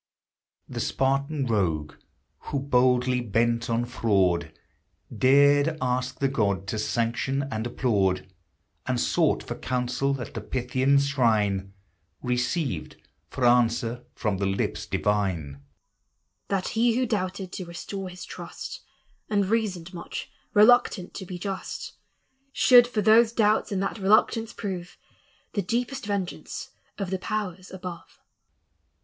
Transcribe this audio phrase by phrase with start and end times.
[0.67, 1.93] The Spartan rogue
[2.45, 4.51] who, boldly bent on fraud,
[5.15, 8.25] Dared ask the god to sanction and applaud,
[8.87, 11.73] And sought for counsel at the Pythian shrine,
[12.23, 12.95] Received
[13.29, 15.61] for answer from the lips divine,
[16.47, 18.81] —"That he who doubted to restore his trust.
[19.29, 21.93] And reasoned much, reluctant to be just,
[22.51, 24.97] Should for those doubts and that reluctance prove
[25.53, 28.17] The deepest vengeance of the powers above."